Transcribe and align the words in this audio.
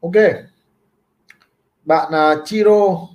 ok. 0.00 0.14
Bạn 1.84 2.12
uh, 2.12 2.38
Chiro 2.44 3.08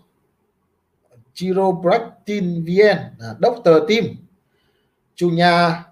Chiro 1.33 1.71
Bractin 1.71 2.65
VN 2.65 2.97
uh, 3.17 3.21
à, 3.21 3.35
Doctor 3.41 3.75
Team 3.89 4.05
chủ 5.15 5.29
nhà 5.29 5.83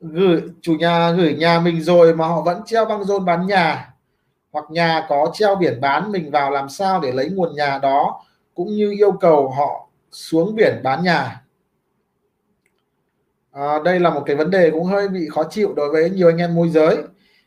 gửi 0.00 0.42
chủ 0.60 0.74
nhà 0.74 1.10
gửi 1.10 1.34
nhà 1.34 1.60
mình 1.60 1.82
rồi 1.82 2.14
mà 2.14 2.26
họ 2.26 2.42
vẫn 2.42 2.62
treo 2.66 2.84
băng 2.84 3.04
rôn 3.04 3.24
bán 3.24 3.46
nhà. 3.46 3.94
Hoặc 4.52 4.64
nhà 4.70 5.06
có 5.08 5.30
treo 5.34 5.56
biển 5.56 5.80
bán 5.80 6.12
mình 6.12 6.30
vào 6.30 6.50
làm 6.50 6.68
sao 6.68 7.00
để 7.00 7.12
lấy 7.12 7.30
nguồn 7.30 7.54
nhà 7.54 7.78
đó 7.82 8.24
cũng 8.54 8.68
như 8.68 8.90
yêu 8.90 9.12
cầu 9.12 9.50
họ 9.50 9.88
xuống 10.10 10.54
biển 10.54 10.80
bán 10.82 11.04
nhà. 11.04 11.42
À, 13.52 13.78
đây 13.84 14.00
là 14.00 14.10
một 14.10 14.22
cái 14.26 14.36
vấn 14.36 14.50
đề 14.50 14.70
cũng 14.70 14.84
hơi 14.84 15.08
bị 15.08 15.28
khó 15.28 15.44
chịu 15.50 15.72
đối 15.76 15.90
với 15.92 16.10
nhiều 16.10 16.28
anh 16.28 16.38
em 16.38 16.54
môi 16.54 16.68
giới. 16.68 16.96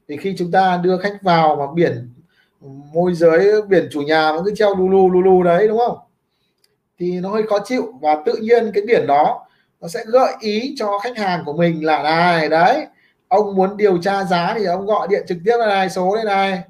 Thì 0.08 0.18
khi 0.18 0.36
chúng 0.38 0.52
ta 0.52 0.78
đưa 0.78 0.98
khách 0.98 1.18
vào 1.22 1.56
mà 1.56 1.74
biển 1.74 2.11
môi 2.94 3.14
giới 3.14 3.62
biển 3.62 3.88
chủ 3.92 4.02
nhà 4.02 4.34
vẫn 4.34 4.46
cứ 4.46 4.56
treo 4.56 4.76
lù 4.76 4.90
lù 4.90 5.10
lù 5.10 5.22
lù 5.22 5.44
đấy 5.44 5.68
đúng 5.68 5.78
không? 5.78 5.98
Thì 7.00 7.20
nó 7.20 7.30
hơi 7.30 7.44
khó 7.44 7.60
chịu 7.66 7.94
và 8.02 8.24
tự 8.26 8.34
nhiên 8.42 8.72
cái 8.74 8.84
biển 8.88 9.08
đó 9.08 9.48
nó 9.82 9.88
sẽ 9.88 10.04
gợi 10.08 10.34
ý 10.40 10.76
cho 10.78 11.00
khách 11.04 11.18
hàng 11.18 11.44
của 11.46 11.54
mình 11.54 11.86
là 11.86 12.04
này 12.04 12.50
đấy 12.50 12.86
ông 13.28 13.56
muốn 13.56 13.78
điều 13.78 14.02
tra 14.02 14.24
giá 14.24 14.56
thì 14.58 14.66
ông 14.66 14.86
gọi 14.86 15.08
điện 15.08 15.26
trực 15.28 15.38
tiếp 15.46 15.58
là 15.60 15.66
này 15.68 15.90
số 15.90 16.16
đây 16.16 16.26
này. 16.26 16.62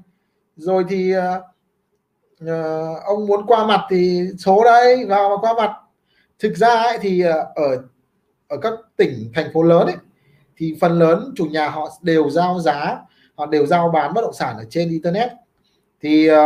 Rồi 0.56 0.84
thì 0.88 1.14
uh, 1.16 2.42
ông 3.04 3.26
muốn 3.26 3.46
qua 3.46 3.66
mặt 3.66 3.80
thì 3.90 4.28
số 4.38 4.64
đây 4.64 5.04
vào 5.04 5.38
qua 5.40 5.54
mặt. 5.54 5.70
Thực 6.38 6.56
ra 6.56 6.68
ấy, 6.68 6.98
thì 7.00 7.24
uh, 7.28 7.34
ở 7.54 7.82
ở 8.48 8.56
các 8.62 8.72
tỉnh 8.96 9.30
thành 9.34 9.52
phố 9.54 9.62
lớn 9.62 9.86
ấy 9.86 9.96
thì 10.56 10.76
phần 10.80 10.98
lớn 10.98 11.32
chủ 11.36 11.44
nhà 11.44 11.68
họ 11.68 11.88
đều 12.02 12.30
giao 12.30 12.60
giá 12.60 12.98
họ 13.34 13.46
đều 13.46 13.66
giao 13.66 13.88
bán 13.88 14.14
bất 14.14 14.20
động 14.20 14.34
sản 14.34 14.56
ở 14.56 14.64
trên 14.70 14.90
internet 14.90 15.32
thì 16.02 16.30
uh, 16.30 16.36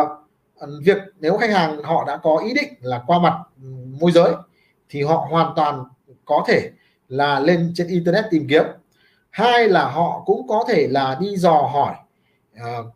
việc 0.82 0.98
nếu 1.20 1.36
khách 1.36 1.50
hàng 1.50 1.82
họ 1.82 2.04
đã 2.06 2.16
có 2.16 2.36
ý 2.36 2.54
định 2.54 2.74
là 2.80 3.02
qua 3.06 3.18
mặt 3.18 3.38
ừ, 3.62 3.68
môi 4.00 4.12
giới 4.12 4.32
thì 4.88 5.02
họ 5.02 5.26
hoàn 5.30 5.52
toàn 5.56 5.84
có 6.24 6.44
thể 6.48 6.70
là 7.08 7.40
lên 7.40 7.72
trên 7.74 7.88
internet 7.88 8.24
tìm 8.30 8.46
kiếm. 8.50 8.64
Hai 9.30 9.68
là 9.68 9.90
họ 9.90 10.22
cũng 10.26 10.48
có 10.48 10.64
thể 10.68 10.88
là 10.90 11.16
đi 11.20 11.36
dò 11.36 11.52
hỏi 11.52 11.94
uh, 12.56 12.86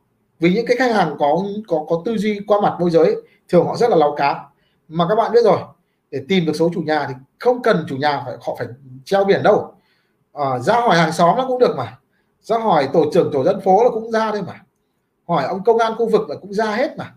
vì 0.40 0.54
những 0.54 0.66
cái 0.66 0.76
khách 0.76 0.94
hàng 0.94 1.16
có 1.18 1.42
có 1.68 1.84
có 1.88 2.02
tư 2.04 2.16
duy 2.16 2.40
qua 2.46 2.60
mặt 2.60 2.76
môi 2.80 2.90
giới 2.90 3.16
thường 3.48 3.66
họ 3.66 3.76
rất 3.76 3.90
là 3.90 3.96
láu 3.96 4.14
cá 4.16 4.44
mà 4.88 5.06
các 5.08 5.14
bạn 5.14 5.32
biết 5.32 5.44
rồi 5.44 5.58
để 6.10 6.20
tìm 6.28 6.46
được 6.46 6.52
số 6.56 6.70
chủ 6.74 6.80
nhà 6.80 7.06
thì 7.08 7.14
không 7.38 7.62
cần 7.62 7.84
chủ 7.88 7.96
nhà 7.96 8.22
phải 8.26 8.34
họ 8.40 8.56
phải 8.58 8.66
treo 9.04 9.24
biển 9.24 9.42
đâu. 9.42 9.74
À, 10.32 10.58
ra 10.58 10.74
hỏi 10.74 10.96
hàng 10.96 11.12
xóm 11.12 11.36
nó 11.36 11.46
cũng 11.48 11.58
được 11.58 11.74
mà. 11.76 11.98
Ra 12.40 12.58
hỏi 12.58 12.88
tổ 12.92 13.04
trưởng 13.12 13.30
tổ 13.32 13.44
dân 13.44 13.60
phố 13.60 13.84
là 13.84 13.90
cũng 13.90 14.10
ra 14.10 14.30
thôi 14.32 14.42
mà 14.46 14.60
hỏi 15.30 15.44
ông 15.44 15.64
công 15.64 15.78
an 15.78 15.94
khu 15.96 16.08
vực 16.08 16.30
là 16.30 16.36
cũng 16.36 16.54
ra 16.54 16.76
hết 16.76 16.98
mà. 16.98 17.14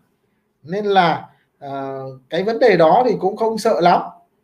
Nên 0.63 0.85
là 0.85 1.29
à, 1.59 1.99
cái 2.29 2.43
vấn 2.43 2.59
đề 2.59 2.77
đó 2.77 3.03
thì 3.05 3.15
cũng 3.19 3.37
không 3.37 3.57
sợ 3.57 3.81
lắm 3.81 4.01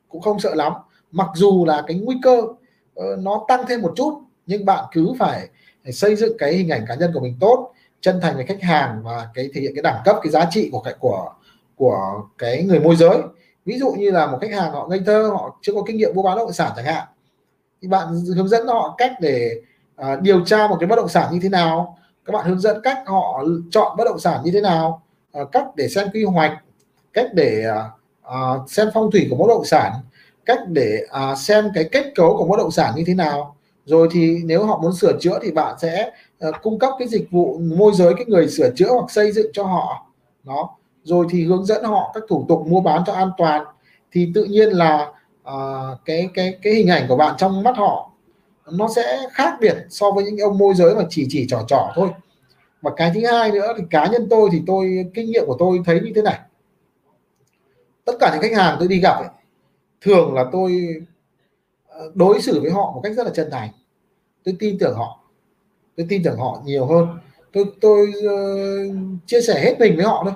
cũng 0.09 0.21
không 0.21 0.39
sợ 0.39 0.55
lắm. 0.55 0.73
Mặc 1.11 1.27
dù 1.35 1.65
là 1.65 1.83
cái 1.87 1.97
nguy 1.97 2.15
cơ 2.23 2.37
uh, 2.37 3.19
nó 3.19 3.45
tăng 3.47 3.63
thêm 3.67 3.81
một 3.81 3.93
chút 3.95 4.21
nhưng 4.45 4.65
bạn 4.65 4.85
cứ 4.91 5.13
phải, 5.19 5.47
phải 5.83 5.93
xây 5.93 6.15
dựng 6.15 6.37
cái 6.37 6.53
hình 6.53 6.69
ảnh 6.69 6.85
cá 6.87 6.95
nhân 6.95 7.11
của 7.13 7.19
mình 7.19 7.37
tốt 7.39 7.73
chân 8.01 8.19
thành 8.21 8.35
với 8.35 8.45
khách 8.45 8.61
hàng 8.61 9.01
và 9.03 9.29
cái 9.33 9.49
thể 9.53 9.61
hiện 9.61 9.71
cái 9.75 9.81
đẳng 9.81 10.01
cấp 10.05 10.15
cái 10.21 10.31
giá 10.31 10.45
trị 10.51 10.69
của 10.71 10.79
cái 10.79 10.95
của 10.99 11.33
của 11.75 12.23
cái 12.37 12.63
người 12.63 12.79
môi 12.79 12.95
giới. 12.95 13.17
Ví 13.65 13.79
dụ 13.79 13.91
như 13.91 14.11
là 14.11 14.27
một 14.27 14.37
khách 14.41 14.51
hàng 14.51 14.71
họ 14.71 14.87
ngây 14.87 15.01
thơ 15.05 15.29
họ 15.33 15.59
chưa 15.61 15.73
có 15.73 15.83
kinh 15.87 15.97
nghiệm 15.97 16.15
mua 16.15 16.23
bán 16.23 16.35
bất 16.37 16.43
động 16.43 16.53
sản 16.53 16.71
chẳng 16.75 16.85
hạn 16.85 17.07
thì 17.81 17.87
bạn 17.87 18.07
hướng 18.35 18.47
dẫn 18.47 18.67
họ 18.67 18.95
cách 18.97 19.11
để 19.19 19.61
uh, 20.01 20.21
điều 20.21 20.45
tra 20.45 20.67
một 20.67 20.77
cái 20.79 20.87
bất 20.87 20.95
động 20.95 21.09
sản 21.09 21.33
như 21.33 21.39
thế 21.43 21.49
nào 21.49 21.98
các 22.29 22.33
bạn 22.33 22.45
hướng 22.45 22.59
dẫn 22.59 22.81
cách 22.83 22.97
họ 23.05 23.43
chọn 23.71 23.97
bất 23.97 24.03
động 24.03 24.19
sản 24.19 24.41
như 24.43 24.51
thế 24.51 24.61
nào 24.61 25.01
à, 25.31 25.41
cách 25.51 25.65
để 25.75 25.87
xem 25.87 26.07
quy 26.13 26.23
hoạch 26.23 26.51
cách 27.13 27.27
để 27.33 27.65
à, 27.65 27.89
à, 28.23 28.39
xem 28.67 28.87
phong 28.93 29.11
thủy 29.11 29.27
của 29.29 29.35
bất 29.35 29.47
động 29.47 29.65
sản 29.65 29.91
cách 30.45 30.59
để 30.67 31.05
xem 31.37 31.71
cái 31.73 31.83
kết 31.91 32.11
cấu 32.15 32.37
của 32.37 32.45
bất 32.45 32.57
động 32.57 32.71
sản 32.71 32.93
như 32.95 33.03
thế 33.07 33.13
nào. 33.13 33.55
Rồi 33.85 34.07
thì 34.11 34.37
nếu 34.45 34.65
họ 34.65 34.79
muốn 34.81 34.93
sửa 34.93 35.17
chữa 35.19 35.39
thì 35.41 35.51
bạn 35.51 35.75
sẽ 35.79 36.11
uh, 36.47 36.55
cung 36.61 36.79
cấp 36.79 36.93
cái 36.99 37.07
dịch 37.07 37.31
vụ 37.31 37.59
môi 37.77 37.91
giới 37.95 38.13
cái 38.13 38.25
người 38.25 38.47
sửa 38.47 38.69
chữa 38.75 38.89
hoặc 38.91 39.11
xây 39.11 39.31
dựng 39.31 39.51
cho 39.53 39.63
họ. 39.63 40.05
Đó. 40.43 40.69
Rồi 41.03 41.25
thì 41.29 41.45
hướng 41.45 41.65
dẫn 41.65 41.83
họ 41.83 42.11
các 42.13 42.23
thủ 42.29 42.45
tục 42.49 42.67
mua 42.67 42.81
bán 42.81 43.03
cho 43.05 43.13
an 43.13 43.31
toàn. 43.37 43.65
Thì 44.11 44.31
tự 44.35 44.43
nhiên 44.43 44.69
là 44.69 45.11
uh, 45.49 45.99
cái 46.05 46.29
cái 46.33 46.57
cái 46.61 46.73
hình 46.73 46.87
ảnh 46.87 47.05
của 47.07 47.15
bạn 47.15 47.35
trong 47.37 47.63
mắt 47.63 47.77
họ 47.77 48.08
nó 48.71 48.87
sẽ 48.95 49.27
khác 49.31 49.57
biệt 49.61 49.77
so 49.89 50.11
với 50.11 50.23
những 50.23 50.37
ông 50.37 50.57
môi 50.57 50.73
giới 50.73 50.95
mà 50.95 51.03
chỉ 51.09 51.27
chỉ 51.29 51.45
trò 51.49 51.63
trò 51.67 51.91
thôi. 51.95 52.09
Và 52.81 52.91
cái 52.97 53.11
thứ 53.13 53.21
hai 53.31 53.51
nữa 53.51 53.73
thì 53.77 53.83
cá 53.89 54.07
nhân 54.07 54.27
tôi 54.29 54.49
thì 54.51 54.61
tôi 54.67 55.05
kinh 55.13 55.31
nghiệm 55.31 55.43
của 55.47 55.55
tôi 55.59 55.79
thấy 55.85 55.99
như 55.99 56.11
thế 56.15 56.21
này. 56.21 56.39
Tất 58.05 58.13
cả 58.19 58.29
những 58.33 58.41
khách 58.41 58.57
hàng 58.57 58.75
tôi 58.79 58.87
đi 58.87 58.99
gặp 58.99 59.17
ấy, 59.17 59.29
thường 60.01 60.33
là 60.33 60.45
tôi 60.51 60.95
ờ, 61.87 62.11
đối 62.13 62.41
xử 62.41 62.61
với 62.61 62.71
họ 62.71 62.91
một 62.95 63.01
cách 63.03 63.13
rất 63.17 63.25
là 63.25 63.31
chân 63.35 63.49
thành. 63.51 63.69
Tôi 64.43 64.55
tin 64.59 64.77
tưởng 64.79 64.95
họ. 64.95 65.19
Tôi 65.97 66.05
tin 66.09 66.23
tưởng 66.23 66.37
họ 66.37 66.61
nhiều 66.65 66.85
hơn. 66.85 67.07
Tôi 67.53 67.65
tôi 67.81 68.13
uh, 68.25 68.95
chia 69.25 69.41
sẻ 69.41 69.61
hết 69.61 69.79
mình 69.79 69.95
với 69.95 70.05
họ 70.05 70.21
thôi. 70.23 70.33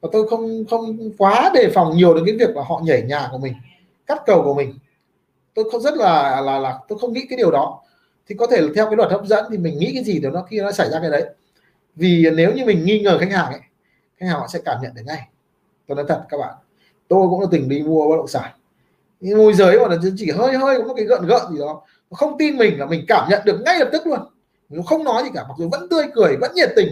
Và 0.00 0.08
tôi 0.12 0.28
không 0.28 0.64
không 0.70 1.10
quá 1.18 1.50
đề 1.54 1.70
phòng 1.74 1.96
nhiều 1.96 2.14
đến 2.14 2.24
cái 2.26 2.36
việc 2.36 2.56
là 2.56 2.62
họ 2.62 2.80
nhảy 2.84 3.02
nhà 3.02 3.28
của 3.32 3.38
mình 3.38 3.52
cắt 4.10 4.22
cầu 4.26 4.42
của 4.42 4.54
mình 4.54 4.74
tôi 5.54 5.70
không 5.70 5.80
rất 5.80 5.94
là 5.94 6.40
là 6.40 6.58
là 6.58 6.78
tôi 6.88 6.98
không 6.98 7.12
nghĩ 7.12 7.26
cái 7.30 7.36
điều 7.36 7.50
đó. 7.50 7.82
Thì 8.26 8.34
có 8.38 8.46
thể 8.46 8.60
là 8.60 8.68
theo 8.74 8.86
cái 8.86 8.96
luật 8.96 9.10
hấp 9.10 9.26
dẫn 9.26 9.44
thì 9.50 9.58
mình 9.58 9.78
nghĩ 9.78 9.90
cái 9.94 10.04
gì 10.04 10.20
thì 10.22 10.28
nó 10.28 10.42
khi 10.42 10.60
nó 10.60 10.72
xảy 10.72 10.90
ra 10.90 11.00
cái 11.00 11.10
đấy. 11.10 11.24
Vì 11.94 12.30
nếu 12.34 12.52
như 12.54 12.64
mình 12.64 12.84
nghi 12.84 13.00
ngờ 13.00 13.18
khách 13.18 13.30
hàng 13.30 13.52
ấy, 13.52 13.60
khách 14.16 14.26
hàng 14.26 14.40
họ 14.40 14.48
sẽ 14.48 14.58
cảm 14.64 14.78
nhận 14.82 14.94
được 14.94 15.02
ngay. 15.06 15.28
Tôi 15.86 15.96
nói 15.96 16.04
thật 16.08 16.22
các 16.28 16.36
bạn. 16.38 16.54
Tôi 17.08 17.28
cũng 17.30 17.40
là 17.40 17.46
từng 17.50 17.68
đi 17.68 17.82
mua 17.82 18.08
bất 18.08 18.16
động 18.16 18.28
sản. 18.28 18.50
Nhưng 19.20 19.38
môi 19.38 19.54
giới 19.54 19.78
mà 19.78 19.88
là 19.88 19.96
chỉ 20.16 20.30
hơi 20.30 20.56
hơi 20.56 20.78
có 20.78 20.84
một 20.84 20.94
cái 20.96 21.04
gợn 21.04 21.26
gợn 21.26 21.42
gì 21.52 21.58
đó. 21.58 21.82
Không 22.10 22.38
tin 22.38 22.56
mình 22.56 22.78
là 22.78 22.86
mình 22.86 23.04
cảm 23.08 23.28
nhận 23.30 23.42
được 23.44 23.60
ngay 23.64 23.78
lập 23.78 23.88
tức 23.92 24.06
luôn. 24.06 24.20
Nó 24.68 24.82
không 24.82 25.04
nói 25.04 25.22
gì 25.24 25.30
cả, 25.34 25.44
mặc 25.48 25.54
dù 25.58 25.68
vẫn 25.68 25.88
tươi 25.88 26.04
cười, 26.14 26.36
vẫn 26.40 26.52
nhiệt 26.54 26.70
tình. 26.76 26.88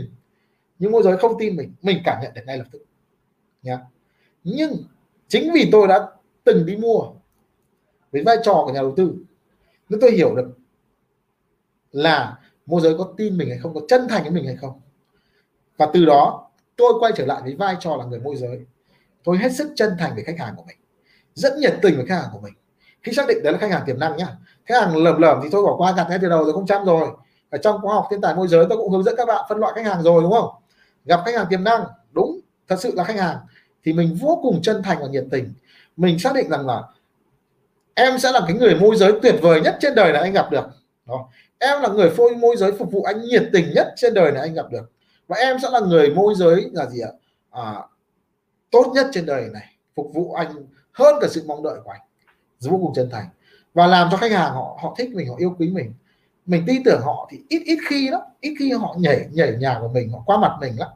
Nhưng 0.78 0.92
môi 0.92 1.02
giới 1.02 1.16
không 1.16 1.38
tin 1.38 1.56
mình 1.56 1.72
mình 1.82 2.02
cảm 2.04 2.22
nhận 2.22 2.34
được 2.34 2.42
ngay 2.46 2.58
lập 2.58 2.66
tức. 2.72 2.84
Nhá. 3.62 3.78
Nhưng 4.44 4.84
chính 5.28 5.52
vì 5.52 5.68
tôi 5.72 5.88
đã 5.88 6.06
từng 6.44 6.66
đi 6.66 6.76
mua 6.76 7.06
với 8.12 8.22
vai 8.22 8.36
trò 8.42 8.62
của 8.66 8.72
nhà 8.72 8.80
đầu 8.80 8.94
tư. 8.96 9.14
Nếu 9.88 9.98
tôi 10.02 10.10
hiểu 10.10 10.34
được 10.34 10.48
là 11.92 12.38
môi 12.66 12.80
giới 12.80 12.98
có 12.98 13.12
tin 13.16 13.38
mình 13.38 13.48
hay 13.48 13.58
không, 13.58 13.74
có 13.74 13.80
chân 13.88 14.08
thành 14.08 14.22
với 14.22 14.30
mình 14.30 14.46
hay 14.46 14.56
không. 14.56 14.80
Và 15.76 15.88
từ 15.92 16.04
đó, 16.04 16.50
tôi 16.76 16.92
quay 17.00 17.12
trở 17.16 17.26
lại 17.26 17.40
với 17.44 17.54
vai 17.54 17.76
trò 17.80 17.96
là 17.96 18.04
người 18.04 18.20
môi 18.20 18.36
giới. 18.36 18.60
Tôi 19.24 19.38
hết 19.38 19.52
sức 19.52 19.72
chân 19.76 19.96
thành 19.98 20.14
với 20.14 20.24
khách 20.24 20.38
hàng 20.38 20.56
của 20.56 20.62
mình. 20.66 20.76
Rất 21.34 21.56
nhiệt 21.58 21.74
tình 21.82 21.96
với 21.96 22.06
khách 22.06 22.20
hàng 22.20 22.30
của 22.32 22.40
mình. 22.40 22.54
Khi 23.02 23.12
xác 23.12 23.28
định 23.28 23.42
đấy 23.42 23.52
là 23.52 23.58
khách 23.58 23.70
hàng 23.70 23.82
tiềm 23.86 23.98
năng 23.98 24.16
nhá. 24.16 24.26
Khách 24.66 24.80
hàng 24.80 24.96
lầm 24.96 25.20
lầm 25.20 25.40
thì 25.42 25.48
tôi 25.52 25.62
bỏ 25.62 25.76
qua 25.76 25.92
gạt 25.96 26.06
ngay 26.08 26.18
từ 26.22 26.28
đầu 26.28 26.44
rồi, 26.44 26.52
không 26.52 26.66
chăm 26.66 26.84
rồi. 26.84 27.08
Ở 27.50 27.58
trong 27.58 27.80
khóa 27.82 27.94
học 27.94 28.06
thiên 28.10 28.20
tài 28.20 28.34
môi 28.34 28.48
giới, 28.48 28.66
tôi 28.68 28.78
cũng 28.78 28.92
hướng 28.92 29.02
dẫn 29.02 29.14
các 29.16 29.26
bạn 29.26 29.44
phân 29.48 29.58
loại 29.58 29.72
khách 29.76 29.86
hàng 29.86 30.02
rồi, 30.02 30.22
đúng 30.22 30.32
không? 30.32 30.50
Gặp 31.04 31.20
khách 31.24 31.34
hàng 31.34 31.46
tiềm 31.50 31.64
năng, 31.64 31.84
đúng, 32.12 32.40
thật 32.68 32.76
sự 32.80 32.92
là 32.94 33.04
khách 33.04 33.16
hàng, 33.16 33.36
thì 33.84 33.92
mình 33.92 34.18
vô 34.20 34.38
cùng 34.42 34.62
chân 34.62 34.82
thành 34.82 34.98
và 35.00 35.06
nhiệt 35.06 35.24
tình. 35.30 35.52
Mình 35.96 36.18
xác 36.18 36.34
định 36.34 36.48
rằng 36.48 36.66
là 36.66 36.82
em 37.98 38.18
sẽ 38.18 38.32
là 38.32 38.40
cái 38.48 38.56
người 38.56 38.74
môi 38.74 38.96
giới 38.96 39.12
tuyệt 39.22 39.34
vời 39.42 39.60
nhất 39.60 39.76
trên 39.80 39.94
đời 39.94 40.12
này 40.12 40.22
anh 40.22 40.32
gặp 40.32 40.50
được. 40.50 40.64
Đó. 41.06 41.28
em 41.58 41.82
là 41.82 41.88
người 41.88 42.10
phôi 42.10 42.36
môi 42.36 42.56
giới 42.56 42.72
phục 42.72 42.92
vụ 42.92 43.02
anh 43.02 43.20
nhiệt 43.20 43.42
tình 43.52 43.72
nhất 43.74 43.92
trên 43.96 44.14
đời 44.14 44.32
này 44.32 44.42
anh 44.42 44.54
gặp 44.54 44.66
được. 44.70 44.92
Và 45.26 45.36
em 45.36 45.56
sẽ 45.62 45.70
là 45.70 45.80
người 45.80 46.10
môi 46.10 46.34
giới 46.34 46.70
là 46.72 46.86
gì 46.86 47.00
ạ? 47.00 47.10
À, 47.50 47.74
tốt 48.70 48.92
nhất 48.94 49.06
trên 49.12 49.26
đời 49.26 49.48
này 49.52 49.76
phục 49.96 50.10
vụ 50.14 50.32
anh 50.32 50.66
hơn 50.92 51.14
cả 51.20 51.28
sự 51.30 51.44
mong 51.46 51.62
đợi 51.62 51.78
của 51.84 51.90
anh. 51.90 52.00
Vô 52.60 52.78
cùng 52.82 52.92
chân 52.94 53.10
thành. 53.10 53.28
Và 53.74 53.86
làm 53.86 54.08
cho 54.10 54.16
khách 54.16 54.32
hàng 54.32 54.52
họ 54.52 54.78
họ 54.82 54.94
thích 54.98 55.10
mình 55.14 55.28
họ 55.28 55.34
yêu 55.38 55.54
quý 55.58 55.68
mình. 55.68 55.94
Mình 56.46 56.64
tin 56.66 56.82
tưởng 56.84 57.00
họ 57.04 57.28
thì 57.30 57.40
ít 57.48 57.62
ít 57.64 57.78
khi 57.88 58.08
đó 58.10 58.22
ít 58.40 58.54
khi 58.58 58.72
họ 58.72 58.96
nhảy 58.98 59.26
nhảy 59.32 59.52
nhà 59.60 59.78
của 59.80 59.88
mình 59.88 60.10
họ 60.12 60.22
qua 60.26 60.38
mặt 60.38 60.56
mình 60.60 60.78
lắm. 60.78 60.88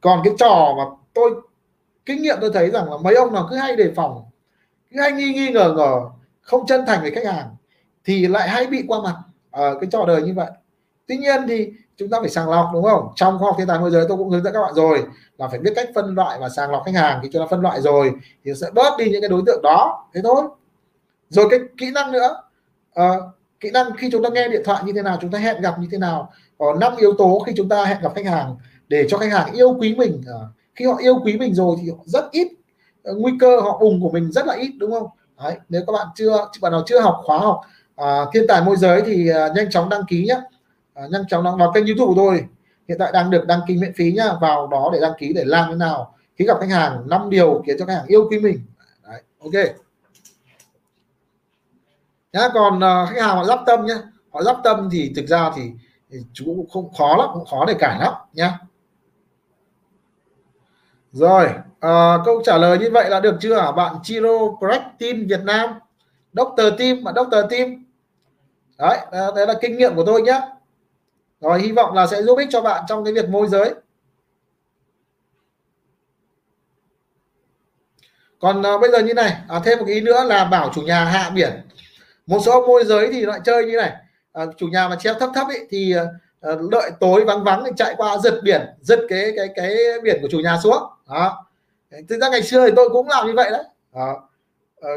Còn 0.00 0.20
cái 0.24 0.34
trò 0.38 0.74
mà 0.78 0.84
tôi 1.14 1.30
kinh 2.06 2.22
nghiệm 2.22 2.36
tôi 2.40 2.50
thấy 2.54 2.70
rằng 2.70 2.90
là 2.90 2.96
mấy 2.96 3.14
ông 3.14 3.34
nào 3.34 3.46
cứ 3.50 3.56
hay 3.56 3.76
đề 3.76 3.92
phòng 3.96 4.22
cứ 4.90 5.00
hay 5.00 5.12
nghi 5.12 5.32
nghi 5.32 5.50
ngờ 5.50 5.74
ngờ 5.76 6.10
không 6.48 6.66
chân 6.66 6.86
thành 6.86 7.02
với 7.02 7.10
khách 7.10 7.26
hàng 7.26 7.56
thì 8.04 8.26
lại 8.26 8.48
hay 8.48 8.66
bị 8.66 8.84
qua 8.88 9.00
mặt 9.02 9.14
ở 9.50 9.78
cái 9.80 9.88
trò 9.92 10.04
đời 10.06 10.22
như 10.22 10.32
vậy. 10.36 10.50
Tuy 11.06 11.16
nhiên 11.16 11.40
thì 11.48 11.70
chúng 11.96 12.10
ta 12.10 12.20
phải 12.20 12.30
sàng 12.30 12.50
lọc 12.50 12.70
đúng 12.72 12.84
không? 12.84 13.08
Trong 13.16 13.38
khoa 13.38 13.46
học 13.46 13.54
thiên 13.58 13.66
tài 13.66 13.78
môi 13.78 13.90
giới 13.90 14.04
tôi 14.08 14.18
cũng 14.18 14.30
hướng 14.30 14.42
dẫn 14.42 14.52
các 14.52 14.60
bạn 14.60 14.74
rồi 14.74 15.04
là 15.38 15.48
phải 15.48 15.58
biết 15.58 15.72
cách 15.76 15.88
phân 15.94 16.14
loại 16.14 16.38
và 16.40 16.48
sàng 16.48 16.70
lọc 16.70 16.82
khách 16.84 16.94
hàng. 16.94 17.20
Thì 17.22 17.28
chúng 17.32 17.42
ta 17.42 17.46
phân 17.50 17.60
loại 17.60 17.80
rồi 17.80 18.12
thì 18.44 18.54
sẽ 18.54 18.66
bớt 18.74 18.98
đi 18.98 19.10
những 19.10 19.20
cái 19.20 19.28
đối 19.28 19.42
tượng 19.46 19.62
đó. 19.62 20.08
Thế 20.14 20.20
thôi. 20.24 20.42
Rồi 21.28 21.46
cái 21.50 21.58
kỹ 21.78 21.90
năng 21.94 22.12
nữa. 22.12 22.36
À, 22.94 23.14
kỹ 23.60 23.70
năng 23.70 23.96
khi 23.96 24.08
chúng 24.12 24.22
ta 24.22 24.28
nghe 24.28 24.48
điện 24.48 24.62
thoại 24.64 24.82
như 24.84 24.92
thế 24.92 25.02
nào 25.02 25.18
chúng 25.20 25.30
ta 25.30 25.38
hẹn 25.38 25.60
gặp 25.60 25.74
như 25.78 25.88
thế 25.90 25.98
nào. 25.98 26.32
Có 26.58 26.74
năm 26.74 26.92
yếu 26.98 27.12
tố 27.18 27.42
khi 27.46 27.52
chúng 27.56 27.68
ta 27.68 27.84
hẹn 27.84 27.98
gặp 28.02 28.12
khách 28.14 28.26
hàng 28.26 28.56
để 28.88 29.06
cho 29.08 29.18
khách 29.18 29.32
hàng 29.32 29.52
yêu 29.52 29.76
quý 29.80 29.94
mình. 29.94 30.22
À, 30.26 30.40
khi 30.74 30.84
họ 30.84 30.96
yêu 30.96 31.20
quý 31.24 31.36
mình 31.36 31.54
rồi 31.54 31.76
thì 31.80 31.90
rất 32.04 32.30
ít. 32.30 32.48
Uh, 33.10 33.16
nguy 33.18 33.32
cơ 33.40 33.60
họ 33.60 33.76
ủng 33.80 34.00
của 34.02 34.10
mình 34.10 34.32
rất 34.32 34.46
là 34.46 34.54
ít 34.54 34.70
đúng 34.78 34.90
không? 34.90 35.06
Đấy, 35.42 35.56
nếu 35.68 35.82
các 35.86 35.92
bạn 35.92 36.06
chưa 36.14 36.48
bạn 36.60 36.72
nào 36.72 36.82
chưa 36.86 37.00
học 37.00 37.20
khóa 37.24 37.38
học 37.38 37.60
à, 37.96 38.24
thiên 38.32 38.44
tài 38.48 38.62
môi 38.62 38.76
giới 38.76 39.02
thì 39.06 39.28
à, 39.28 39.48
nhanh 39.54 39.70
chóng 39.70 39.88
đăng 39.88 40.02
ký 40.08 40.24
nhé 40.24 40.40
à, 40.94 41.02
nhanh 41.10 41.22
chóng 41.28 41.44
đăng 41.44 41.56
vào 41.56 41.72
kênh 41.72 41.86
youtube 41.86 42.06
của 42.06 42.14
tôi. 42.16 42.44
Hiện 42.88 42.98
tại 42.98 43.10
đang 43.12 43.30
được 43.30 43.46
đăng 43.46 43.60
ký 43.68 43.76
miễn 43.76 43.92
phí 43.94 44.12
nhá. 44.12 44.32
Vào 44.40 44.66
đó 44.66 44.90
để 44.92 45.00
đăng 45.00 45.12
ký 45.18 45.32
để 45.32 45.44
làm 45.44 45.70
thế 45.70 45.76
nào 45.76 46.14
khi 46.36 46.44
gặp 46.44 46.56
khách 46.60 46.70
hàng 46.70 47.08
5 47.08 47.30
điều 47.30 47.62
khiến 47.66 47.76
cho 47.78 47.86
khách 47.86 47.94
hàng 47.94 48.06
yêu 48.06 48.28
quý 48.30 48.38
mình. 48.38 48.60
Đấy, 49.08 49.22
ok. 49.38 49.76
Nhá 52.32 52.48
còn 52.54 52.84
à, 52.84 53.06
khách 53.06 53.20
hàng 53.22 53.36
họ 53.36 53.42
lắp 53.42 53.60
tâm 53.66 53.86
nhá. 53.86 53.98
Họ 54.30 54.40
lắp 54.40 54.56
tâm 54.64 54.88
thì 54.92 55.12
thực 55.16 55.26
ra 55.26 55.50
thì, 55.56 55.62
thì 56.10 56.18
chú 56.32 56.44
cũng 56.44 56.68
không 56.70 56.92
khó 56.94 57.16
lắm 57.16 57.28
cũng 57.34 57.44
khó 57.50 57.64
để 57.64 57.74
cải 57.78 57.98
lắm 58.00 58.12
nhá 58.32 58.58
rồi 61.12 61.48
à, 61.80 62.18
câu 62.24 62.42
trả 62.44 62.56
lời 62.58 62.78
như 62.78 62.90
vậy 62.90 63.10
là 63.10 63.20
được 63.20 63.36
chưa 63.40 63.72
bạn 63.76 63.94
Chiro 64.02 64.38
Correct 64.60 64.84
Team 64.98 65.26
Việt 65.28 65.40
Nam 65.44 65.70
Doctor 66.32 66.66
Team 66.78 67.04
bạn 67.04 67.14
Doctor 67.14 67.44
Team. 67.50 67.84
Đấy 68.78 68.98
ờ, 69.10 69.32
đấy 69.36 69.46
là 69.46 69.54
kinh 69.60 69.76
nghiệm 69.76 69.94
của 69.96 70.04
tôi 70.06 70.22
nhé 70.22 70.40
rồi 71.40 71.60
hy 71.60 71.72
vọng 71.72 71.94
là 71.94 72.06
sẽ 72.06 72.22
giúp 72.22 72.38
ích 72.38 72.48
cho 72.50 72.60
bạn 72.60 72.84
trong 72.88 73.04
cái 73.04 73.12
việc 73.14 73.28
môi 73.28 73.48
giới. 73.48 73.74
Còn 78.40 78.62
à, 78.62 78.78
bây 78.78 78.90
giờ 78.90 78.98
như 78.98 79.14
này 79.14 79.36
à, 79.48 79.60
thêm 79.64 79.78
một 79.78 79.86
ý 79.86 80.00
nữa 80.00 80.24
là 80.24 80.44
bảo 80.44 80.70
chủ 80.74 80.82
nhà 80.82 81.04
hạ 81.04 81.30
biển. 81.34 81.50
Một 82.26 82.38
số 82.44 82.66
môi 82.66 82.84
giới 82.84 83.12
thì 83.12 83.20
lại 83.20 83.40
chơi 83.44 83.64
như 83.64 83.76
này. 83.76 83.92
À, 84.32 84.44
chủ 84.56 84.66
nhà 84.66 84.88
mà 84.88 84.96
treo 84.96 85.14
thấp 85.14 85.30
thấp 85.34 85.46
ấy, 85.46 85.66
thì 85.70 85.94
Ờ, 86.40 86.58
đợi 86.70 86.90
tối 87.00 87.24
vắng 87.24 87.44
vắng 87.44 87.62
thì 87.66 87.70
chạy 87.76 87.94
qua 87.96 88.18
giật 88.18 88.40
biển 88.42 88.60
giật 88.80 88.98
cái 89.08 89.32
cái 89.36 89.48
cái 89.56 89.76
biển 90.02 90.18
của 90.22 90.28
chủ 90.30 90.38
nhà 90.38 90.58
xuống. 90.62 90.82
Đó. 91.08 91.46
Thực 92.08 92.18
ra 92.20 92.28
ngày 92.28 92.42
xưa 92.42 92.66
thì 92.66 92.72
tôi 92.76 92.88
cũng 92.92 93.08
làm 93.08 93.26
như 93.26 93.32
vậy 93.36 93.50
đấy. 93.50 93.64
Đó. 93.94 94.28
Ờ, 94.80 94.90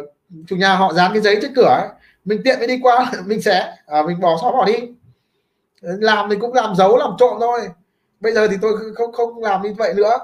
chủ 0.48 0.56
nhà 0.56 0.76
họ 0.76 0.94
dán 0.94 1.12
cái 1.14 1.22
giấy 1.22 1.40
trước 1.42 1.52
cửa 1.56 1.78
ấy. 1.82 1.88
mình 2.26 2.42
tiện 2.44 2.60
mới 2.60 2.68
đi 2.68 2.80
qua 2.84 3.12
mình 3.26 3.42
sẽ 3.42 3.74
à, 3.86 4.04
mình 4.08 4.20
bỏ 4.20 4.38
xóa 4.42 4.52
bỏ 4.52 4.66
đi. 4.66 4.74
Ờ, 5.82 5.90
làm 6.00 6.30
thì 6.30 6.36
cũng 6.40 6.54
làm 6.54 6.76
giấu 6.76 6.98
làm 6.98 7.12
trộm 7.20 7.38
thôi. 7.40 7.62
Bây 8.20 8.34
giờ 8.34 8.48
thì 8.48 8.58
tôi 8.62 8.74
không 8.96 9.12
không 9.12 9.44
làm 9.44 9.62
như 9.62 9.74
vậy 9.78 9.94
nữa. 9.94 10.18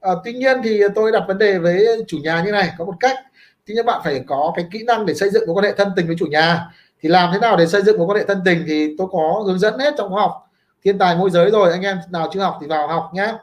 À, 0.00 0.10
tuy 0.24 0.32
nhiên 0.32 0.60
thì 0.64 0.82
tôi 0.94 1.12
đặt 1.12 1.24
vấn 1.28 1.38
đề 1.38 1.58
với 1.58 1.86
chủ 2.08 2.18
nhà 2.22 2.42
như 2.42 2.52
này 2.52 2.70
có 2.78 2.84
một 2.84 2.94
cách. 3.00 3.18
Tuy 3.66 3.74
nhiên 3.74 3.86
bạn 3.86 4.00
phải 4.04 4.24
có 4.26 4.52
cái 4.56 4.66
kỹ 4.72 4.82
năng 4.86 5.06
để 5.06 5.14
xây 5.14 5.30
dựng 5.30 5.46
mối 5.46 5.54
quan 5.54 5.64
hệ 5.64 5.72
thân 5.72 5.92
tình 5.96 6.06
với 6.06 6.16
chủ 6.18 6.26
nhà. 6.26 6.70
Thì 7.02 7.08
làm 7.08 7.30
thế 7.32 7.38
nào 7.38 7.56
để 7.56 7.66
xây 7.66 7.82
dựng 7.82 7.98
mối 7.98 8.06
quan 8.06 8.18
hệ 8.18 8.24
thân 8.24 8.42
tình 8.44 8.64
thì 8.68 8.94
tôi 8.98 9.08
có 9.12 9.42
hướng 9.46 9.58
dẫn 9.58 9.78
hết 9.78 9.94
trong 9.98 10.10
khóa 10.10 10.22
học 10.22 10.47
thiên 10.84 10.98
tài 10.98 11.16
môi 11.16 11.30
giới 11.30 11.50
rồi 11.50 11.72
anh 11.72 11.82
em 11.82 11.98
nào 12.10 12.30
chưa 12.32 12.40
học 12.40 12.58
thì 12.60 12.66
vào 12.66 12.88
học 12.88 13.10
nhé 13.14 13.34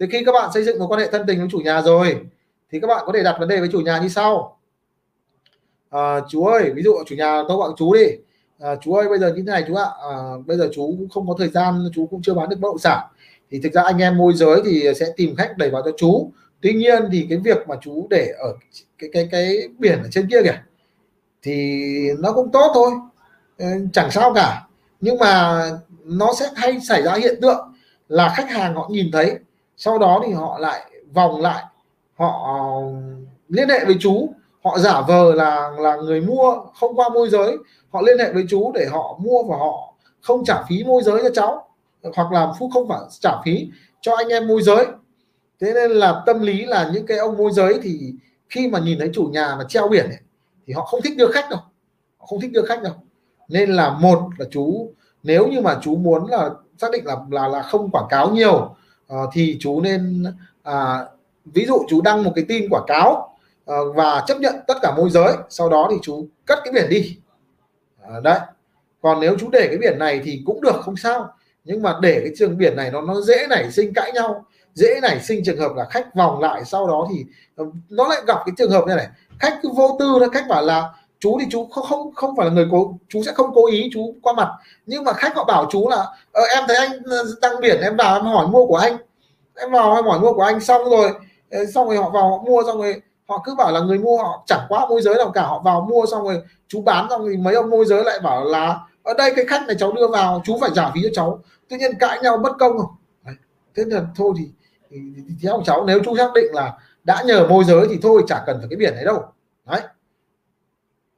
thì 0.00 0.06
khi 0.12 0.24
các 0.24 0.32
bạn 0.32 0.50
xây 0.54 0.64
dựng 0.64 0.78
mối 0.78 0.88
quan 0.88 1.00
hệ 1.00 1.10
thân 1.10 1.24
tình 1.26 1.38
với 1.38 1.48
chủ 1.50 1.58
nhà 1.58 1.82
rồi 1.82 2.20
thì 2.72 2.80
các 2.80 2.86
bạn 2.86 3.02
có 3.06 3.12
thể 3.12 3.22
đặt 3.22 3.36
vấn 3.38 3.48
đề 3.48 3.60
với 3.60 3.68
chủ 3.72 3.80
nhà 3.80 3.98
như 3.98 4.08
sau. 4.08 4.58
À, 5.90 6.20
chú 6.28 6.44
ơi 6.44 6.72
ví 6.74 6.82
dụ 6.82 6.92
chủ 7.06 7.16
nhà 7.16 7.42
tôi 7.48 7.56
gọi 7.56 7.70
chú 7.76 7.94
đi. 7.94 8.06
À, 8.58 8.74
chú 8.82 8.94
ơi 8.94 9.08
bây 9.08 9.18
giờ 9.18 9.28
như 9.28 9.34
thế 9.36 9.42
này 9.42 9.64
chú 9.68 9.74
ạ. 9.74 9.84
À, 10.10 10.12
bây 10.46 10.56
giờ 10.56 10.68
chú 10.74 10.86
cũng 10.98 11.08
không 11.08 11.28
có 11.28 11.34
thời 11.38 11.48
gian 11.48 11.88
chú 11.94 12.06
cũng 12.06 12.22
chưa 12.22 12.34
bán 12.34 12.48
được 12.48 12.56
bất 12.60 12.68
động 12.68 12.78
sản. 12.78 13.06
Thì 13.50 13.60
thực 13.62 13.72
ra 13.72 13.82
anh 13.82 13.98
em 13.98 14.16
môi 14.16 14.32
giới 14.32 14.62
thì 14.64 14.94
sẽ 15.00 15.06
tìm 15.16 15.36
khách 15.36 15.56
đẩy 15.56 15.70
vào 15.70 15.82
cho 15.84 15.90
chú. 15.96 16.30
Tuy 16.60 16.72
nhiên 16.72 17.08
thì 17.12 17.26
cái 17.28 17.38
việc 17.38 17.68
mà 17.68 17.76
chú 17.80 18.06
để 18.10 18.34
ở 18.38 18.54
cái 18.98 19.10
cái 19.12 19.28
cái 19.30 19.68
biển 19.78 20.02
ở 20.02 20.08
trên 20.10 20.28
kia 20.30 20.42
kìa 20.42 20.62
thì 21.42 21.82
nó 22.18 22.32
cũng 22.32 22.50
tốt 22.52 22.70
thôi. 22.74 22.90
Ờ, 23.58 23.66
chẳng 23.92 24.10
sao 24.10 24.32
cả 24.34 24.65
nhưng 25.00 25.18
mà 25.18 25.62
nó 26.04 26.32
sẽ 26.38 26.46
hay 26.56 26.80
xảy 26.80 27.02
ra 27.02 27.14
hiện 27.14 27.40
tượng 27.42 27.72
là 28.08 28.34
khách 28.36 28.50
hàng 28.50 28.74
họ 28.74 28.88
nhìn 28.90 29.10
thấy 29.12 29.38
sau 29.76 29.98
đó 29.98 30.22
thì 30.26 30.32
họ 30.32 30.58
lại 30.58 30.90
vòng 31.12 31.40
lại 31.40 31.64
họ 32.16 32.58
ờ, 32.58 32.92
liên 33.48 33.68
hệ 33.68 33.84
với 33.84 33.96
chú. 34.00 34.28
Họ 34.64 34.78
giả 34.78 35.00
vờ 35.00 35.34
là 35.34 35.70
là 35.78 35.96
người 35.96 36.20
mua 36.20 36.56
không 36.80 36.96
qua 36.96 37.08
môi 37.08 37.28
giới 37.30 37.56
họ 37.90 38.02
liên 38.02 38.18
hệ 38.18 38.32
với 38.32 38.44
chú 38.48 38.72
để 38.72 38.86
họ 38.86 39.18
mua 39.22 39.42
và 39.42 39.56
họ 39.56 39.94
không 40.20 40.44
trả 40.44 40.62
phí 40.68 40.84
môi 40.84 41.02
giới 41.02 41.22
cho 41.22 41.30
cháu 41.34 41.68
hoặc 42.14 42.32
là 42.32 42.52
phúc 42.58 42.70
không 42.74 42.88
phải 42.88 42.98
trả 43.20 43.32
phí 43.44 43.70
cho 44.00 44.16
anh 44.16 44.28
em 44.28 44.46
môi 44.46 44.62
giới. 44.62 44.86
Thế 45.60 45.72
nên 45.74 45.90
là 45.90 46.22
tâm 46.26 46.40
lý 46.40 46.64
là 46.64 46.90
những 46.92 47.06
cái 47.06 47.18
ông 47.18 47.36
môi 47.36 47.52
giới 47.52 47.78
thì 47.82 48.12
khi 48.48 48.68
mà 48.68 48.78
nhìn 48.78 48.98
thấy 48.98 49.10
chủ 49.14 49.22
nhà 49.22 49.54
mà 49.58 49.64
treo 49.68 49.88
biển 49.88 50.04
ấy, 50.06 50.18
thì 50.66 50.72
họ 50.72 50.84
không 50.84 51.00
thích 51.02 51.16
đưa 51.16 51.32
khách 51.32 51.50
đâu 51.50 51.60
họ 52.18 52.26
không 52.26 52.40
thích 52.40 52.52
đưa 52.52 52.62
khách 52.62 52.82
đâu 52.82 52.92
nên 53.48 53.70
là 53.70 53.90
một 53.90 54.30
là 54.38 54.46
chú 54.50 54.92
nếu 55.22 55.46
như 55.46 55.60
mà 55.60 55.78
chú 55.82 55.96
muốn 55.96 56.30
là 56.30 56.50
xác 56.78 56.90
định 56.92 57.06
là 57.06 57.16
là 57.30 57.48
là 57.48 57.62
không 57.62 57.90
quảng 57.90 58.06
cáo 58.10 58.30
nhiều 58.30 58.76
uh, 59.12 59.28
thì 59.32 59.56
chú 59.60 59.80
nên 59.80 60.24
à, 60.62 61.04
ví 61.44 61.64
dụ 61.66 61.78
chú 61.88 62.00
đăng 62.00 62.24
một 62.24 62.32
cái 62.34 62.44
tin 62.48 62.68
quảng 62.70 62.84
cáo 62.86 63.36
uh, 63.70 63.96
và 63.96 64.24
chấp 64.26 64.40
nhận 64.40 64.54
tất 64.66 64.74
cả 64.82 64.94
môi 64.96 65.10
giới 65.10 65.32
sau 65.48 65.68
đó 65.68 65.88
thì 65.90 65.96
chú 66.02 66.26
cất 66.46 66.58
cái 66.64 66.72
biển 66.72 66.88
đi. 66.88 67.18
Uh, 68.16 68.22
đấy. 68.22 68.38
Còn 69.02 69.20
nếu 69.20 69.36
chú 69.38 69.48
để 69.52 69.66
cái 69.68 69.78
biển 69.78 69.98
này 69.98 70.20
thì 70.24 70.42
cũng 70.46 70.60
được 70.60 70.76
không 70.80 70.96
sao. 70.96 71.28
Nhưng 71.64 71.82
mà 71.82 71.98
để 72.02 72.20
cái 72.20 72.32
trường 72.36 72.58
biển 72.58 72.76
này 72.76 72.90
nó 72.90 73.00
nó 73.00 73.20
dễ 73.20 73.46
nảy 73.50 73.72
sinh 73.72 73.94
cãi 73.94 74.12
nhau 74.12 74.44
dễ 74.76 75.00
nảy 75.02 75.20
sinh 75.20 75.44
trường 75.44 75.58
hợp 75.58 75.72
là 75.76 75.84
khách 75.84 76.14
vòng 76.14 76.40
lại 76.40 76.64
sau 76.64 76.86
đó 76.86 77.08
thì 77.10 77.24
nó 77.88 78.08
lại 78.08 78.22
gặp 78.26 78.38
cái 78.46 78.54
trường 78.58 78.70
hợp 78.70 78.84
như 78.88 78.94
này 78.94 79.08
khách 79.38 79.58
cứ 79.62 79.68
vô 79.76 79.96
tư 79.98 80.18
nó 80.20 80.28
khách 80.28 80.44
bảo 80.48 80.62
là 80.62 80.92
chú 81.26 81.38
thì 81.40 81.46
chú 81.50 81.66
không 81.66 81.84
không 81.84 82.14
không 82.14 82.36
phải 82.36 82.46
là 82.46 82.52
người 82.52 82.66
cố 82.70 82.94
chú 83.08 83.22
sẽ 83.26 83.32
không 83.32 83.50
cố 83.54 83.66
ý 83.66 83.90
chú 83.92 84.14
qua 84.22 84.32
mặt. 84.32 84.48
Nhưng 84.86 85.04
mà 85.04 85.12
khách 85.12 85.36
họ 85.36 85.44
bảo 85.44 85.66
chú 85.70 85.88
là 85.88 86.06
ờ, 86.32 86.42
em 86.54 86.64
thấy 86.68 86.76
anh 86.76 86.90
ờ, 87.04 87.24
đăng 87.40 87.60
biển 87.60 87.80
em 87.80 87.96
vào 87.96 88.14
em 88.14 88.24
hỏi 88.24 88.46
mua 88.46 88.66
của 88.66 88.76
anh. 88.76 88.96
Em 89.54 89.70
vào 89.70 89.94
em 89.94 90.04
hỏi 90.04 90.20
mua 90.20 90.32
của 90.32 90.42
anh 90.42 90.60
xong 90.60 90.90
rồi 90.90 91.10
ờ, 91.50 91.66
xong 91.66 91.88
rồi 91.88 91.96
họ 91.96 92.10
vào 92.10 92.30
họ 92.30 92.44
mua 92.44 92.62
xong 92.66 92.78
rồi 92.78 93.02
họ 93.28 93.42
cứ 93.44 93.54
bảo 93.54 93.72
là 93.72 93.80
người 93.80 93.98
mua 93.98 94.16
họ 94.16 94.42
chẳng 94.46 94.66
qua 94.68 94.86
môi 94.88 95.02
giới 95.02 95.14
nào 95.14 95.30
cả 95.30 95.42
họ 95.42 95.62
vào 95.64 95.80
mua 95.90 96.06
xong 96.10 96.24
rồi 96.24 96.42
chú 96.68 96.82
bán 96.82 97.06
xong 97.10 97.24
rồi 97.24 97.36
mấy 97.36 97.54
ông 97.54 97.70
môi 97.70 97.84
giới 97.84 98.04
lại 98.04 98.20
bảo 98.20 98.44
là 98.44 98.80
ở 99.02 99.14
đây 99.18 99.32
cái 99.36 99.44
khách 99.48 99.66
này 99.66 99.76
cháu 99.78 99.92
đưa 99.92 100.08
vào 100.08 100.42
chú 100.44 100.58
phải 100.60 100.70
trả 100.74 100.90
phí 100.90 101.00
cho 101.02 101.08
cháu. 101.12 101.40
Tự 101.68 101.76
nhiên 101.76 101.98
cãi 101.98 102.18
nhau 102.22 102.38
bất 102.38 102.52
công. 102.58 102.76
Rồi 102.76 103.34
thế 103.76 103.84
là 103.86 104.02
thôi 104.16 104.34
thì, 104.38 104.44
thì, 104.90 104.98
thì, 105.16 105.22
thì 105.28 105.34
theo 105.42 105.62
cháu 105.64 105.84
nếu 105.84 106.00
chú 106.04 106.16
xác 106.16 106.32
định 106.34 106.54
là 106.54 106.72
đã 107.04 107.22
nhờ 107.26 107.46
môi 107.48 107.64
giới 107.64 107.86
thì 107.90 107.98
thôi 108.02 108.22
chả 108.28 108.42
cần 108.46 108.56
phải 108.58 108.66
cái 108.70 108.76
biển 108.76 108.94
này 108.94 109.04
đâu. 109.04 109.22
Đấy 109.66 109.80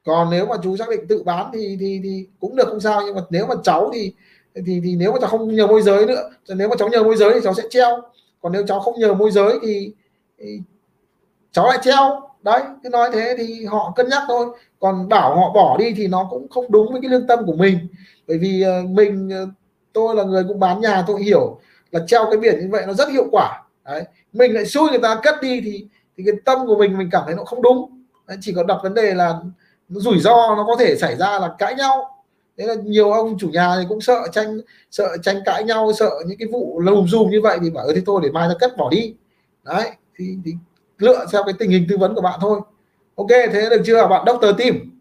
còn 0.08 0.30
nếu 0.30 0.46
mà 0.46 0.56
chú 0.62 0.76
xác 0.76 0.88
định 0.90 1.06
tự 1.08 1.22
bán 1.22 1.50
thì 1.54 1.76
thì 1.80 2.00
thì 2.04 2.26
cũng 2.40 2.56
được 2.56 2.68
không 2.68 2.80
sao 2.80 3.02
nhưng 3.06 3.14
mà 3.14 3.20
nếu 3.30 3.46
mà 3.46 3.54
cháu 3.62 3.90
thì 3.94 4.12
thì 4.54 4.80
thì 4.84 4.96
nếu 4.96 5.12
mà 5.12 5.18
cháu 5.20 5.30
không 5.30 5.54
nhờ 5.54 5.66
môi 5.66 5.82
giới 5.82 6.06
nữa 6.06 6.30
nếu 6.48 6.68
mà 6.68 6.76
cháu 6.78 6.88
nhờ 6.88 7.02
môi 7.02 7.16
giới 7.16 7.34
thì 7.34 7.40
cháu 7.44 7.54
sẽ 7.54 7.62
treo. 7.70 8.00
Còn 8.42 8.52
nếu 8.52 8.66
cháu 8.66 8.80
không 8.80 8.98
nhờ 8.98 9.14
môi 9.14 9.30
giới 9.30 9.58
thì, 9.62 9.92
thì 10.38 10.60
cháu 11.52 11.66
lại 11.66 11.78
treo. 11.82 12.20
Đấy 12.42 12.62
cứ 12.82 12.88
nói 12.88 13.10
thế 13.12 13.34
thì 13.38 13.64
họ 13.64 13.92
cân 13.96 14.08
nhắc 14.08 14.22
thôi. 14.28 14.46
Còn 14.80 15.08
bảo 15.08 15.36
họ 15.36 15.52
bỏ 15.54 15.76
đi 15.78 15.94
thì 15.96 16.06
nó 16.06 16.26
cũng 16.30 16.48
không 16.48 16.72
đúng 16.72 16.92
với 16.92 17.00
cái 17.00 17.10
lương 17.10 17.26
tâm 17.26 17.46
của 17.46 17.56
mình. 17.56 17.78
Bởi 18.28 18.38
vì 18.38 18.62
ờ, 18.62 18.82
mình 18.82 19.28
ờ, 19.30 19.46
tôi 19.92 20.16
là 20.16 20.24
người 20.24 20.44
cũng 20.48 20.60
bán 20.60 20.80
nhà 20.80 21.04
tôi 21.06 21.22
hiểu 21.22 21.60
là 21.90 22.00
treo 22.06 22.26
cái 22.30 22.36
biển 22.36 22.60
như 22.60 22.68
vậy 22.70 22.84
nó 22.86 22.92
rất 22.92 23.08
hiệu 23.10 23.28
quả. 23.30 23.62
Đấy 23.84 24.04
mình 24.32 24.54
lại 24.54 24.66
xui 24.66 24.90
người 24.90 24.98
ta 24.98 25.20
cất 25.22 25.34
đi 25.42 25.60
thì 25.60 25.86
thì 26.16 26.24
cái 26.26 26.34
tâm 26.44 26.58
của 26.66 26.78
mình 26.78 26.98
mình 26.98 27.08
cảm 27.12 27.22
thấy 27.26 27.34
nó 27.34 27.44
không 27.44 27.62
đúng. 27.62 28.02
Đấy, 28.26 28.38
chỉ 28.40 28.52
có 28.52 28.62
đặt 28.62 28.78
vấn 28.82 28.94
đề 28.94 29.14
là 29.14 29.34
rủi 29.88 30.18
ro 30.18 30.54
nó 30.56 30.64
có 30.66 30.76
thể 30.78 30.96
xảy 30.96 31.16
ra 31.16 31.38
là 31.38 31.54
cãi 31.58 31.74
nhau. 31.74 32.24
Thế 32.58 32.66
là 32.66 32.74
nhiều 32.74 33.12
ông 33.12 33.38
chủ 33.38 33.48
nhà 33.48 33.76
thì 33.78 33.86
cũng 33.88 34.00
sợ 34.00 34.28
tranh 34.32 34.58
sợ 34.90 35.16
tranh 35.22 35.36
cãi 35.44 35.64
nhau 35.64 35.92
sợ 35.98 36.10
những 36.26 36.38
cái 36.38 36.48
vụ 36.52 36.80
lùm 36.80 37.06
dùm 37.06 37.30
như 37.30 37.40
vậy 37.40 37.58
thì 37.62 37.70
bảo 37.70 37.86
ừ, 37.86 37.92
thì 37.94 38.02
thôi 38.06 38.20
để 38.24 38.30
mai 38.30 38.48
ta 38.48 38.54
cất 38.60 38.76
bỏ 38.76 38.90
đi. 38.90 39.14
Đấy 39.64 39.90
thì, 40.16 40.36
thì 40.44 40.52
lựa 40.98 41.26
theo 41.32 41.42
cái 41.42 41.54
tình 41.58 41.70
hình 41.70 41.86
tư 41.88 41.96
vấn 41.96 42.14
của 42.14 42.20
bạn 42.20 42.38
thôi. 42.42 42.60
Ok 43.16 43.28
thế 43.28 43.68
được 43.70 43.82
chưa? 43.86 44.06
Bạn 44.06 44.24
doctor 44.26 44.50
tim. 44.58 44.97